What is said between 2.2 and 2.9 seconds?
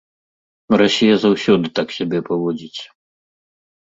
паводзіць.